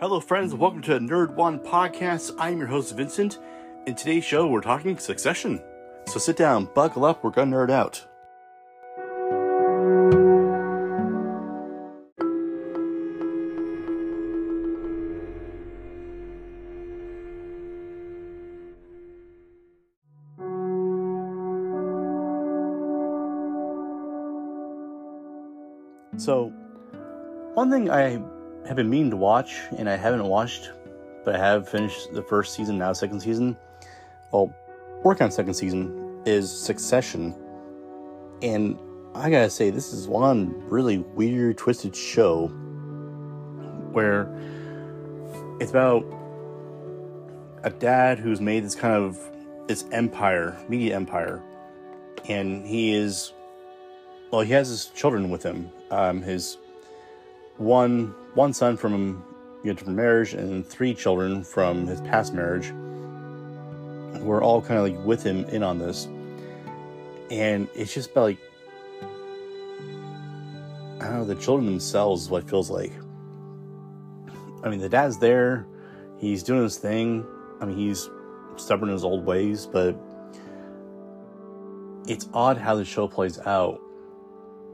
Hello, 0.00 0.20
friends. 0.20 0.54
Welcome 0.54 0.80
to 0.82 1.00
Nerd 1.00 1.34
One 1.34 1.58
Podcast. 1.58 2.30
I'm 2.38 2.56
your 2.56 2.68
host, 2.68 2.94
Vincent. 2.94 3.38
In 3.84 3.96
today's 3.96 4.24
show, 4.24 4.46
we're 4.46 4.60
talking 4.60 4.96
Succession. 4.96 5.60
So 6.06 6.20
sit 6.20 6.36
down, 6.36 6.68
buckle 6.72 7.04
up, 7.04 7.24
we're 7.24 7.30
gonna 7.30 7.56
nerd 7.56 7.70
out. 7.70 8.06
So, 26.18 26.52
one 27.54 27.72
thing 27.72 27.90
I 27.90 28.22
have 28.66 28.76
been 28.76 28.90
meaning 28.90 29.10
to 29.10 29.16
watch, 29.16 29.60
and 29.76 29.88
I 29.88 29.96
haven't 29.96 30.24
watched, 30.24 30.70
but 31.24 31.34
I 31.34 31.38
have 31.38 31.68
finished 31.68 32.12
the 32.12 32.22
first 32.22 32.54
season, 32.54 32.78
now 32.78 32.92
second 32.92 33.20
season. 33.20 33.56
Well, 34.32 34.54
working 35.02 35.24
on 35.24 35.30
second 35.30 35.54
season 35.54 36.22
is 36.26 36.50
Succession. 36.50 37.34
And 38.42 38.78
I 39.14 39.30
gotta 39.30 39.50
say, 39.50 39.70
this 39.70 39.92
is 39.92 40.06
one 40.06 40.54
really 40.68 40.98
weird, 40.98 41.58
twisted 41.58 41.96
show 41.96 42.48
where 43.92 44.28
it's 45.60 45.70
about 45.70 46.04
a 47.64 47.70
dad 47.70 48.18
who's 48.18 48.40
made 48.40 48.64
this 48.64 48.74
kind 48.74 48.94
of 48.94 49.18
this 49.66 49.84
empire, 49.92 50.56
media 50.68 50.94
empire, 50.94 51.42
and 52.28 52.66
he 52.66 52.94
is 52.94 53.32
well, 54.30 54.42
he 54.42 54.52
has 54.52 54.68
his 54.68 54.86
children 54.86 55.30
with 55.30 55.42
him. 55.42 55.70
Um, 55.90 56.22
his 56.22 56.58
one 57.56 58.14
one 58.38 58.52
son 58.52 58.76
from 58.76 59.20
know, 59.64 59.72
different 59.72 59.96
marriage 59.96 60.32
and 60.32 60.64
three 60.64 60.94
children 60.94 61.42
from 61.42 61.88
his 61.88 62.00
past 62.02 62.32
marriage. 62.32 62.70
Were 64.20 64.40
all 64.40 64.62
kind 64.62 64.78
of 64.78 64.84
like 64.84 65.04
with 65.04 65.24
him 65.24 65.44
in 65.46 65.64
on 65.64 65.80
this. 65.80 66.06
And 67.30 67.68
it's 67.74 67.92
just 67.92 68.12
about 68.12 68.22
like 68.22 68.38
i 71.00 71.04
don't 71.04 71.14
know 71.14 71.24
the 71.24 71.34
children 71.34 71.66
themselves 71.66 72.30
what 72.30 72.48
feels 72.48 72.70
like. 72.70 72.92
I 74.62 74.68
mean 74.68 74.78
the 74.78 74.88
dad's 74.88 75.18
there 75.18 75.66
he's 76.18 76.44
doing 76.44 76.62
his 76.62 76.76
thing. 76.76 77.26
I 77.60 77.64
mean 77.64 77.76
he's 77.76 78.08
stubborn 78.56 78.88
in 78.88 78.92
his 78.92 79.04
old 79.04 79.26
ways 79.26 79.66
but 79.66 79.98
it's 82.06 82.28
odd 82.32 82.56
how 82.56 82.76
the 82.76 82.84
show 82.84 83.08
plays 83.08 83.40
out. 83.40 83.80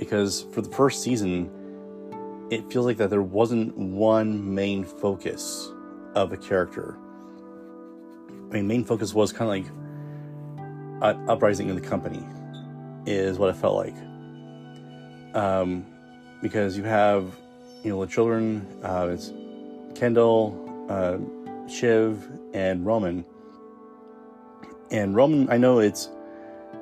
Because 0.00 0.46
for 0.52 0.62
the 0.62 0.70
first 0.70 1.00
season 1.00 1.61
it 2.52 2.70
feels 2.70 2.84
like 2.84 2.98
that 2.98 3.08
there 3.08 3.22
wasn't 3.22 3.74
one 3.78 4.54
main 4.54 4.84
focus 4.84 5.72
of 6.14 6.34
a 6.34 6.36
character. 6.36 6.98
I 8.50 8.56
mean, 8.56 8.66
main 8.66 8.84
focus 8.84 9.14
was 9.14 9.32
kind 9.32 9.66
of 9.66 9.72
like 11.00 11.16
an 11.16 11.30
uprising 11.30 11.70
in 11.70 11.74
the 11.74 11.80
company, 11.80 12.22
is 13.06 13.38
what 13.38 13.48
it 13.48 13.56
felt 13.56 13.76
like. 13.76 13.94
Um, 15.34 15.86
because 16.42 16.76
you 16.76 16.82
have, 16.82 17.34
you 17.82 17.90
know, 17.90 18.04
the 18.04 18.12
children, 18.12 18.66
uh, 18.82 19.08
it's 19.10 19.32
Kendall, 19.94 20.86
uh, 20.90 21.16
Shiv, 21.70 22.28
and 22.52 22.84
Roman. 22.84 23.24
And 24.90 25.16
Roman, 25.16 25.48
I 25.48 25.56
know 25.56 25.78
it's 25.78 26.10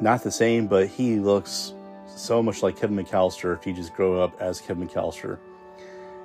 not 0.00 0.24
the 0.24 0.32
same, 0.32 0.66
but 0.66 0.88
he 0.88 1.20
looks 1.20 1.72
so 2.08 2.42
much 2.42 2.64
like 2.64 2.80
Kevin 2.80 2.96
McCallister 2.96 3.56
if 3.56 3.62
he 3.62 3.72
just 3.72 3.94
grew 3.94 4.20
up 4.20 4.36
as 4.40 4.60
Kevin 4.60 4.88
McCallister 4.88 5.38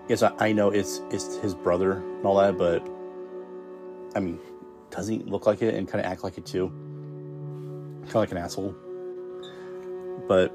yes, 0.07 0.23
I, 0.23 0.31
I 0.39 0.51
know 0.51 0.69
it's 0.69 1.01
it's 1.11 1.37
his 1.37 1.53
brother 1.53 1.93
and 1.93 2.25
all 2.25 2.37
that, 2.37 2.57
but 2.57 2.87
I 4.15 4.19
mean, 4.19 4.39
doesn't 4.89 5.13
he 5.13 5.23
look 5.29 5.45
like 5.45 5.61
it 5.61 5.75
and 5.75 5.87
kind 5.87 6.03
of 6.03 6.11
act 6.11 6.23
like 6.23 6.37
it 6.37 6.45
too? 6.45 6.69
Kind 8.03 8.09
of 8.09 8.15
like 8.15 8.31
an 8.31 8.37
asshole. 8.37 8.75
But 10.27 10.53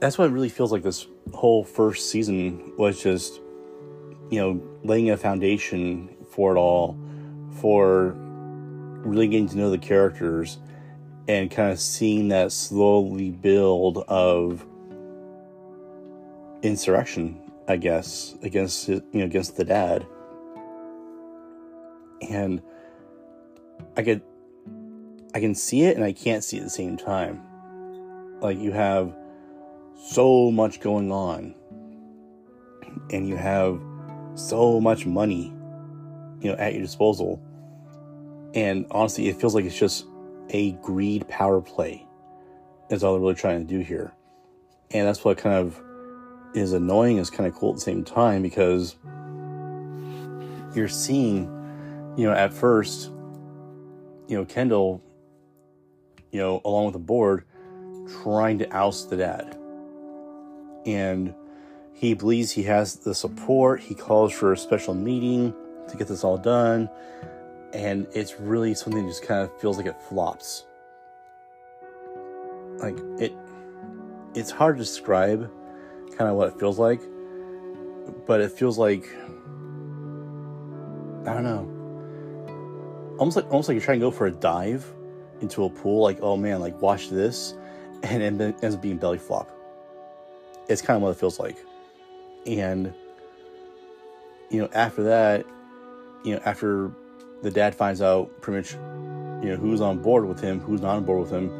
that's 0.00 0.18
what 0.18 0.28
it 0.28 0.32
really 0.32 0.48
feels 0.48 0.72
like 0.72 0.82
this 0.82 1.06
whole 1.32 1.64
first 1.64 2.10
season 2.10 2.72
was 2.76 3.00
just, 3.00 3.40
you 4.30 4.40
know, 4.40 4.62
laying 4.82 5.10
a 5.10 5.16
foundation 5.16 6.16
for 6.30 6.56
it 6.56 6.58
all, 6.58 6.98
for 7.60 8.14
really 9.04 9.28
getting 9.28 9.48
to 9.48 9.56
know 9.56 9.70
the 9.70 9.78
characters 9.78 10.58
and 11.28 11.50
kind 11.50 11.70
of 11.70 11.78
seeing 11.78 12.28
that 12.28 12.50
slowly 12.52 13.30
build 13.30 13.98
of 14.08 14.64
insurrection 16.62 17.41
I 17.68 17.76
guess, 17.76 18.34
against 18.42 18.88
you 18.88 19.02
know 19.12 19.24
against 19.24 19.56
the 19.56 19.64
dad, 19.64 20.06
and 22.28 22.60
I 23.96 24.02
could 24.02 24.22
I 25.34 25.40
can 25.40 25.54
see 25.54 25.84
it 25.84 25.96
and 25.96 26.04
I 26.04 26.12
can't 26.12 26.42
see 26.42 26.56
it 26.56 26.60
at 26.60 26.64
the 26.64 26.70
same 26.70 26.96
time. 26.96 27.40
Like 28.40 28.58
you 28.58 28.72
have 28.72 29.14
so 29.96 30.50
much 30.50 30.80
going 30.80 31.12
on, 31.12 31.54
and 33.10 33.28
you 33.28 33.36
have 33.36 33.80
so 34.34 34.80
much 34.80 35.06
money, 35.06 35.54
you 36.40 36.50
know, 36.50 36.56
at 36.56 36.72
your 36.72 36.82
disposal, 36.82 37.40
and 38.54 38.86
honestly, 38.90 39.28
it 39.28 39.40
feels 39.40 39.54
like 39.54 39.64
it's 39.64 39.78
just 39.78 40.06
a 40.50 40.72
greed 40.72 41.28
power 41.28 41.60
play. 41.60 42.06
Is 42.90 43.04
all 43.04 43.12
they're 43.12 43.20
really 43.20 43.34
trying 43.34 43.64
to 43.64 43.72
do 43.72 43.78
here, 43.78 44.12
and 44.90 45.06
that's 45.06 45.24
what 45.24 45.38
kind 45.38 45.54
of 45.54 45.80
is 46.54 46.72
annoying 46.72 47.18
is 47.18 47.30
kind 47.30 47.46
of 47.46 47.54
cool 47.54 47.70
at 47.70 47.76
the 47.76 47.80
same 47.80 48.04
time 48.04 48.42
because 48.42 48.96
you're 50.74 50.88
seeing, 50.88 51.44
you 52.16 52.26
know, 52.26 52.32
at 52.32 52.52
first, 52.52 53.10
you 54.28 54.36
know, 54.36 54.44
Kendall, 54.44 55.02
you 56.30 56.38
know, 56.38 56.60
along 56.64 56.86
with 56.86 56.94
the 56.94 56.98
board, 56.98 57.44
trying 58.22 58.58
to 58.58 58.70
oust 58.70 59.10
the 59.10 59.16
dad. 59.16 59.58
And 60.86 61.34
he 61.92 62.14
believes 62.14 62.50
he 62.50 62.64
has 62.64 62.96
the 62.96 63.14
support. 63.14 63.80
He 63.80 63.94
calls 63.94 64.32
for 64.32 64.52
a 64.52 64.56
special 64.56 64.94
meeting 64.94 65.54
to 65.88 65.96
get 65.96 66.08
this 66.08 66.24
all 66.24 66.38
done. 66.38 66.88
And 67.72 68.06
it's 68.12 68.40
really 68.40 68.74
something 68.74 69.02
that 69.02 69.08
just 69.08 69.22
kind 69.22 69.42
of 69.42 69.60
feels 69.60 69.76
like 69.76 69.86
it 69.86 70.00
flops. 70.08 70.64
Like 72.78 72.98
it 73.18 73.32
it's 74.34 74.50
hard 74.50 74.76
to 74.78 74.82
describe 74.82 75.50
kind 76.16 76.30
of 76.30 76.36
what 76.36 76.48
it 76.48 76.58
feels 76.58 76.78
like. 76.78 77.00
But 78.26 78.40
it 78.40 78.52
feels 78.52 78.78
like 78.78 79.08
I 81.26 81.34
don't 81.34 81.44
know. 81.44 83.16
Almost 83.18 83.36
like 83.36 83.50
almost 83.50 83.68
like 83.68 83.74
you're 83.74 83.84
trying 83.84 84.00
to 84.00 84.06
go 84.06 84.10
for 84.10 84.26
a 84.26 84.32
dive 84.32 84.84
into 85.40 85.64
a 85.64 85.70
pool, 85.70 86.02
like, 86.02 86.18
oh 86.20 86.36
man, 86.36 86.60
like 86.60 86.80
watch 86.80 87.10
this, 87.10 87.54
and 88.02 88.22
it 88.22 88.56
ends 88.62 88.74
up 88.74 88.82
being 88.82 88.96
belly 88.96 89.18
flop. 89.18 89.50
It's 90.68 90.82
kind 90.82 90.96
of 90.96 91.02
what 91.02 91.10
it 91.10 91.18
feels 91.18 91.38
like. 91.38 91.56
And 92.46 92.92
you 94.50 94.60
know, 94.60 94.68
after 94.72 95.02
that, 95.04 95.46
you 96.24 96.34
know, 96.34 96.42
after 96.44 96.90
the 97.42 97.50
dad 97.50 97.74
finds 97.74 98.02
out 98.02 98.40
pretty 98.40 98.58
much, 98.58 98.72
you 99.44 99.50
know, 99.50 99.56
who's 99.56 99.80
on 99.80 99.98
board 99.98 100.24
with 100.26 100.40
him, 100.40 100.60
who's 100.60 100.80
not 100.80 100.96
on 100.96 101.04
board 101.04 101.20
with 101.20 101.30
him, 101.30 101.50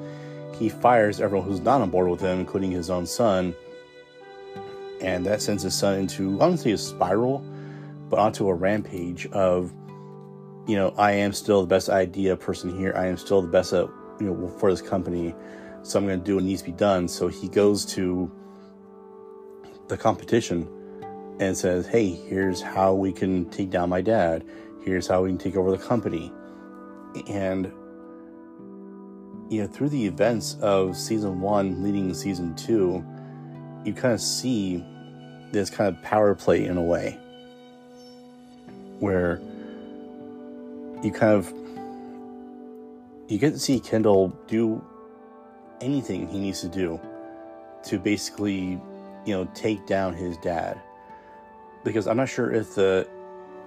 he 0.58 0.69
fires 0.69 1.20
everyone 1.20 1.46
who's 1.46 1.60
not 1.60 1.80
on 1.80 1.90
board 1.90 2.08
with 2.08 2.20
him, 2.20 2.40
including 2.40 2.70
his 2.70 2.90
own 2.90 3.06
son, 3.06 3.54
and 5.02 5.26
that 5.26 5.42
sends 5.42 5.64
his 5.64 5.74
son 5.74 5.98
into 5.98 6.40
honestly 6.40 6.72
a 6.72 6.78
spiral, 6.78 7.44
but 8.08 8.18
onto 8.18 8.48
a 8.48 8.54
rampage 8.54 9.26
of, 9.26 9.72
you 10.68 10.76
know, 10.76 10.94
I 10.96 11.12
am 11.12 11.32
still 11.32 11.60
the 11.62 11.66
best 11.66 11.88
idea 11.88 12.36
person 12.36 12.78
here. 12.78 12.94
I 12.96 13.06
am 13.06 13.16
still 13.16 13.42
the 13.42 13.48
best 13.48 13.72
at, 13.72 13.88
you 14.20 14.26
know, 14.26 14.48
for 14.58 14.70
this 14.70 14.80
company. 14.80 15.34
So 15.82 15.98
I'm 15.98 16.06
going 16.06 16.20
to 16.20 16.24
do 16.24 16.36
what 16.36 16.44
needs 16.44 16.62
to 16.62 16.70
be 16.70 16.76
done. 16.76 17.08
So 17.08 17.26
he 17.26 17.48
goes 17.48 17.84
to 17.86 18.30
the 19.88 19.96
competition 19.96 20.69
and 21.40 21.56
says, 21.56 21.88
Hey, 21.88 22.10
here's 22.10 22.62
how 22.62 22.94
we 22.94 23.12
can 23.12 23.50
take 23.50 23.70
down 23.70 23.88
my 23.88 24.00
dad. 24.00 24.44
Here's 24.84 25.08
how 25.08 25.22
we 25.22 25.31
can 25.31 25.38
take 25.38 25.56
over 25.56 25.72
the 25.72 25.78
company. 25.78 26.32
And, 27.28 27.66
you 29.50 29.62
know, 29.62 29.66
through 29.66 29.88
the 29.88 30.06
events 30.06 30.56
of 30.60 30.96
season 30.96 31.40
one 31.40 31.82
leading 31.82 32.14
season 32.14 32.55
two, 32.55 33.05
you 33.84 33.93
kind 33.93 34.14
of 34.14 34.20
see 34.20 34.84
this 35.52 35.70
kind 35.70 35.94
of 35.94 36.02
power 36.02 36.34
play 36.34 36.64
in 36.64 36.76
a 36.76 36.82
way 36.82 37.19
where 38.99 39.40
you 41.02 41.12
kind 41.12 41.32
of 41.32 41.52
you 43.28 43.38
get 43.38 43.52
to 43.52 43.58
see 43.58 43.81
Kendall 43.81 44.28
do 44.46 44.84
anything 45.81 46.28
he 46.28 46.38
needs 46.38 46.60
to 46.60 46.69
do 46.69 47.00
to 47.84 47.99
basically, 47.99 48.81
you 49.25 49.34
know, 49.34 49.49
take 49.54 49.87
down 49.87 50.14
his 50.14 50.37
dad. 50.38 50.81
Because 51.84 52.06
I'm 52.06 52.16
not 52.16 52.28
sure 52.28 52.52
if 52.52 52.75
the 52.75 53.08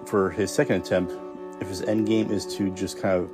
for 0.05 0.29
his 0.29 0.51
second 0.51 0.81
attempt, 0.81 1.13
if 1.61 1.67
his 1.67 1.81
end 1.81 2.07
game 2.07 2.31
is 2.31 2.45
to 2.57 2.69
just 2.71 3.01
kind 3.01 3.23
of 3.23 3.29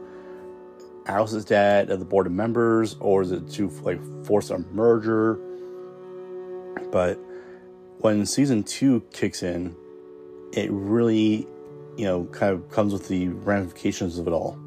oust 1.08 1.34
his 1.34 1.46
dad 1.46 1.90
of 1.90 2.00
the 2.00 2.06
board 2.06 2.28
of 2.28 2.34
members, 2.34 2.96
or 3.00 3.22
is 3.22 3.32
it 3.32 3.50
to 3.52 3.70
like 3.82 4.00
force 4.26 4.50
a 4.50 4.60
merger? 4.74 5.40
But 6.92 7.20
when 8.02 8.26
season 8.26 8.64
two 8.64 9.02
kicks 9.12 9.44
in, 9.44 9.76
it 10.54 10.70
really 10.72 11.48
you 11.98 12.06
know, 12.06 12.26
kind 12.26 12.54
of 12.54 12.70
comes 12.70 12.94
with 12.94 13.08
the 13.08 13.28
ramifications 13.30 14.18
of 14.18 14.28
it 14.28 14.32
all. 14.32 14.58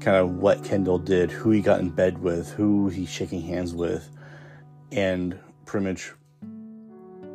Kind 0.00 0.16
of 0.16 0.36
what 0.36 0.64
Kendall 0.64 0.98
did, 0.98 1.30
who 1.30 1.50
he 1.50 1.60
got 1.60 1.80
in 1.80 1.90
bed 1.90 2.18
with, 2.18 2.50
who 2.52 2.88
he's 2.88 3.08
shaking 3.08 3.40
hands 3.40 3.74
with, 3.74 4.10
and 4.92 5.38
pretty 5.64 5.86
much 5.86 6.12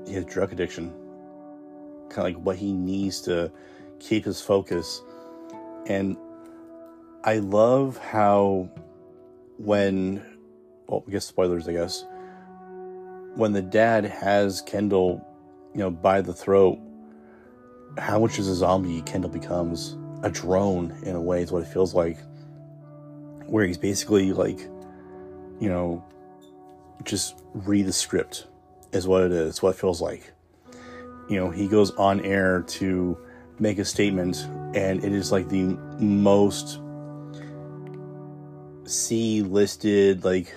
his 0.07 0.25
drug 0.25 0.51
addiction. 0.51 0.93
Kind 2.09 2.19
of 2.19 2.23
like 2.23 2.37
what 2.37 2.57
he 2.57 2.73
needs 2.73 3.21
to 3.21 3.51
keep 3.99 4.25
his 4.25 4.41
focus. 4.41 5.01
And 5.87 6.17
I 7.23 7.37
love 7.37 7.97
how 7.97 8.69
when, 9.57 10.23
well, 10.87 11.03
I 11.07 11.11
guess 11.11 11.25
spoilers, 11.25 11.67
I 11.67 11.73
guess, 11.73 12.05
when 13.39 13.53
the 13.53 13.61
dad 13.61 14.03
has 14.03 14.61
Kendall, 14.61 15.25
you 15.73 15.79
know, 15.79 15.89
by 15.89 16.19
the 16.19 16.33
throat, 16.33 16.77
how 17.97 18.19
much 18.19 18.37
is 18.37 18.49
a 18.49 18.53
zombie 18.53 19.01
Kendall 19.03 19.31
becomes? 19.31 19.97
A 20.23 20.29
drone, 20.29 20.93
in 21.03 21.15
a 21.15 21.21
way, 21.21 21.41
is 21.41 21.49
what 21.49 21.63
it 21.63 21.69
feels 21.69 21.93
like. 21.93 22.17
Where 23.45 23.65
he's 23.65 23.77
basically 23.77 24.33
like, 24.33 24.59
you 25.61 25.69
know, 25.69 26.03
just 27.05 27.41
read 27.53 27.85
the 27.85 27.93
script, 27.93 28.45
is 28.91 29.07
what 29.07 29.23
it 29.23 29.31
is, 29.31 29.63
what 29.63 29.69
it 29.69 29.79
feels 29.79 30.01
like. 30.01 30.33
You 31.29 31.37
know, 31.37 31.49
he 31.49 31.69
goes 31.69 31.91
on 31.91 32.19
air 32.25 32.63
to 32.63 33.17
make 33.57 33.79
a 33.79 33.85
statement, 33.85 34.35
and 34.75 35.01
it 35.01 35.13
is 35.13 35.31
like 35.31 35.47
the 35.47 35.63
most 35.97 36.81
C 38.83 39.43
listed, 39.43 40.25
like, 40.25 40.53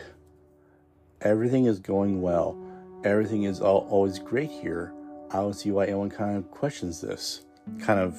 everything 1.20 1.66
is 1.66 1.78
going 1.78 2.20
well. 2.20 2.58
Everything 3.04 3.44
is 3.44 3.60
all, 3.60 3.86
always 3.90 4.18
great 4.20 4.50
here. 4.50 4.92
I 5.32 5.36
don't 5.36 5.54
see 5.54 5.72
why 5.72 5.86
anyone 5.86 6.10
kind 6.10 6.36
of 6.36 6.48
questions 6.50 7.00
this 7.00 7.42
kind 7.80 7.98
of 7.98 8.16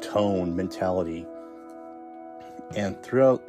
tone, 0.00 0.56
mentality. 0.56 1.26
And 2.76 3.00
throughout, 3.02 3.42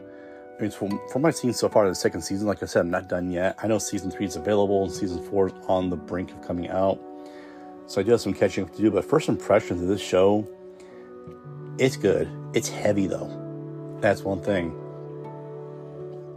I 0.57 0.61
mean, 0.61 0.71
from, 0.71 0.99
from 1.11 1.23
my 1.23 1.31
seen 1.31 1.53
so 1.53 1.67
far, 1.67 1.87
the 1.87 1.95
second 1.95 2.21
season, 2.21 2.47
like 2.47 2.61
I 2.61 2.67
said, 2.67 2.81
I'm 2.81 2.91
not 2.91 3.07
done 3.09 3.31
yet. 3.31 3.57
I 3.63 3.67
know 3.67 3.79
season 3.79 4.11
three 4.11 4.25
is 4.25 4.35
available 4.35 4.83
and 4.83 4.91
season 4.91 5.23
four 5.23 5.47
is 5.47 5.53
on 5.67 5.89
the 5.89 5.95
brink 5.95 6.31
of 6.31 6.45
coming 6.45 6.69
out. 6.69 6.99
So 7.87 7.99
I 7.99 8.03
do 8.03 8.11
have 8.11 8.21
some 8.21 8.33
catching 8.33 8.63
up 8.63 8.75
to 8.75 8.81
do. 8.81 8.91
But 8.91 9.03
first 9.03 9.29
impressions 9.29 9.81
of 9.81 9.87
this 9.87 10.01
show, 10.01 10.47
it's 11.79 11.97
good. 11.97 12.29
It's 12.53 12.69
heavy 12.69 13.07
though. 13.07 13.97
That's 13.99 14.21
one 14.21 14.41
thing. 14.41 14.75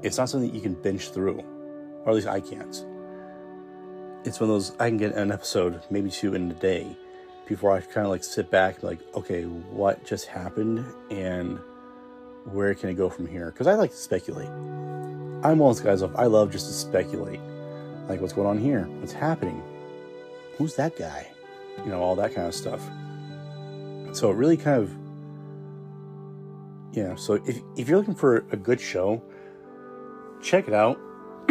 It's 0.02 0.16
not 0.16 0.30
something 0.30 0.54
you 0.54 0.60
can 0.60 0.74
binge 0.74 1.10
through, 1.10 1.40
or 2.04 2.10
at 2.10 2.14
least 2.14 2.28
I 2.28 2.40
can't 2.40 2.86
it's 4.24 4.40
one 4.40 4.48
of 4.48 4.54
those 4.54 4.72
I 4.80 4.88
can 4.88 4.96
get 4.96 5.14
an 5.14 5.30
episode, 5.30 5.82
maybe 5.90 6.10
two 6.10 6.34
in 6.34 6.50
a 6.50 6.54
day, 6.54 6.96
before 7.46 7.72
I 7.72 7.80
kind 7.80 8.06
of 8.06 8.10
like 8.10 8.24
sit 8.24 8.50
back, 8.50 8.82
like, 8.82 8.98
okay, 9.14 9.44
what 9.44 10.04
just 10.04 10.26
happened, 10.26 10.84
and 11.10 11.58
where 12.44 12.74
can 12.74 12.88
it 12.88 12.94
go 12.94 13.10
from 13.10 13.26
here? 13.26 13.50
Because 13.50 13.66
I 13.66 13.74
like 13.74 13.90
to 13.90 13.96
speculate. 13.96 14.48
I'm 14.48 15.58
one 15.58 15.70
of 15.70 15.76
those 15.76 15.80
guys. 15.80 16.02
I 16.16 16.24
love 16.24 16.50
just 16.50 16.66
to 16.66 16.72
speculate, 16.72 17.40
like 18.08 18.20
what's 18.20 18.32
going 18.32 18.48
on 18.48 18.58
here, 18.58 18.84
what's 19.00 19.12
happening, 19.12 19.62
who's 20.56 20.74
that 20.76 20.96
guy, 20.96 21.30
you 21.84 21.90
know, 21.90 22.00
all 22.00 22.16
that 22.16 22.34
kind 22.34 22.46
of 22.46 22.54
stuff. 22.54 22.80
So 24.12 24.30
it 24.30 24.36
really 24.36 24.56
kind 24.56 24.82
of, 24.82 24.90
yeah. 26.96 27.14
So 27.16 27.34
if 27.46 27.58
if 27.76 27.88
you're 27.88 27.98
looking 27.98 28.14
for 28.14 28.46
a 28.52 28.56
good 28.56 28.80
show, 28.80 29.22
check 30.40 30.66
it 30.66 30.72
out. 30.74 30.98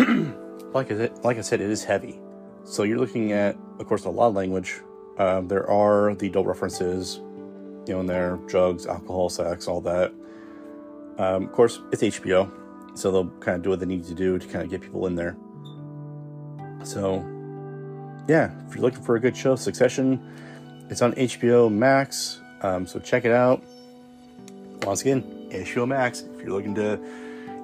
like 0.73 0.91
I 0.91 0.95
said, 0.95 1.23
like 1.23 1.37
I 1.37 1.41
said, 1.41 1.61
it 1.61 1.69
is 1.69 1.83
heavy. 1.83 2.19
So 2.63 2.83
you're 2.83 2.98
looking 2.98 3.31
at, 3.31 3.57
of 3.80 3.88
course, 3.88 4.06
a 4.06 4.10
lot 4.10 4.27
of 4.27 4.36
language. 4.36 4.81
Um, 5.18 5.48
there 5.48 5.69
are 5.69 6.15
the 6.15 6.27
adult 6.27 6.48
references, 6.48 7.18
you 7.88 7.94
know, 7.94 8.00
in 8.00 8.06
there, 8.06 8.39
drugs, 8.48 8.88
alcohol, 8.88 9.30
sex, 9.30 9.68
all 9.68 9.81
that. 9.81 10.13
Um, 11.18 11.45
of 11.45 11.51
course, 11.51 11.80
it's 11.92 12.01
HBO, 12.01 12.50
so 12.95 13.12
they'll 13.12 13.30
kind 13.39 13.57
of 13.57 13.62
do 13.62 13.69
what 13.69 13.80
they 13.80 13.86
need 13.86 14.06
to 14.06 14.15
do 14.15 14.39
to 14.39 14.48
kind 14.48 14.63
of 14.63 14.71
get 14.71 14.81
people 14.81 15.06
in 15.06 15.15
there. 15.15 15.36
So, 16.83 17.24
yeah, 18.27 18.51
if 18.68 18.75
you're 18.75 18.83
looking 18.83 19.04
for 19.04 19.15
a 19.15 19.19
good 19.19 19.38
show, 19.38 19.56
Succession, 19.56 20.19
it's 20.89 21.01
on 21.01 21.13
HBO 21.13 21.71
Max, 21.71 22.42
um, 22.62 22.88
so 22.88 23.00
check 23.00 23.25
it 23.25 23.31
out. 23.31 23.62
Once 24.83 25.01
again, 25.01 25.21
HBO 25.51 25.88
Max. 25.88 26.21
If 26.21 26.42
you're 26.42 26.51
looking 26.51 26.75
to, 26.75 27.00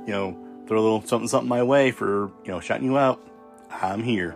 you 0.05 0.13
know, 0.13 0.37
throw 0.67 0.79
a 0.79 0.83
little 0.83 1.01
something 1.01 1.27
something 1.27 1.49
my 1.49 1.63
way 1.63 1.91
for 1.91 2.31
you 2.43 2.51
know 2.51 2.59
shouting 2.59 2.85
you 2.85 2.97
out, 2.97 3.19
I'm 3.71 4.03
here. 4.03 4.35